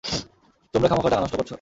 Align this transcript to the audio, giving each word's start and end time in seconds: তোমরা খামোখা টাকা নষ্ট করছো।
তোমরা 0.73 0.87
খামোখা 0.89 1.09
টাকা 1.09 1.23
নষ্ট 1.23 1.35
করছো। 1.35 1.49